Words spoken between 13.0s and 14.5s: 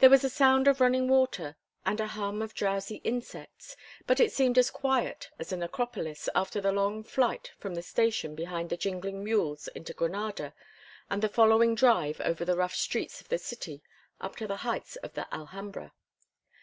of the city up to